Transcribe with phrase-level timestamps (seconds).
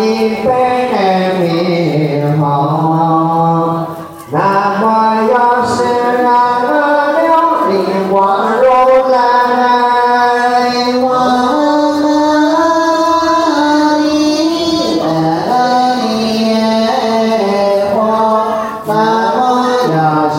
[0.00, 0.52] 一百
[1.40, 2.46] 零八，
[4.30, 4.38] 那
[4.80, 5.74] 么要是
[6.22, 6.30] 那
[6.62, 6.66] 个
[7.18, 7.20] 琉
[7.68, 7.70] 璃
[8.08, 8.14] 光
[8.60, 8.64] 如
[9.08, 9.18] 来，
[14.00, 14.02] 你